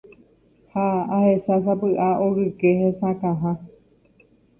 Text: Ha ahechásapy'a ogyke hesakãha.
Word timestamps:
Ha 0.71 0.87
ahechásapy'a 1.17 2.09
ogyke 2.27 2.71
hesakãha. 2.79 3.53